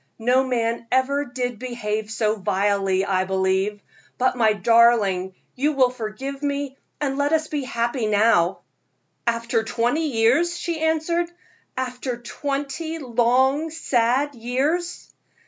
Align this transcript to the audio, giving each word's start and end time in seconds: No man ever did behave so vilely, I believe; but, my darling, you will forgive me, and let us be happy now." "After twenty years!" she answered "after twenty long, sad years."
No 0.17 0.43
man 0.43 0.87
ever 0.91 1.25
did 1.25 1.59
behave 1.59 2.09
so 2.09 2.35
vilely, 2.35 3.05
I 3.05 3.23
believe; 3.25 3.83
but, 4.17 4.35
my 4.35 4.53
darling, 4.53 5.35
you 5.53 5.73
will 5.73 5.91
forgive 5.91 6.41
me, 6.41 6.75
and 6.99 7.19
let 7.19 7.33
us 7.33 7.49
be 7.49 7.63
happy 7.65 8.07
now." 8.07 8.61
"After 9.27 9.61
twenty 9.63 10.07
years!" 10.07 10.57
she 10.57 10.79
answered 10.81 11.29
"after 11.77 12.17
twenty 12.17 12.97
long, 12.97 13.69
sad 13.69 14.33
years." 14.33 15.13